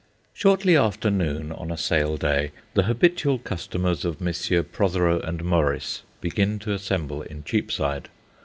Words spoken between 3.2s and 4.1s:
customers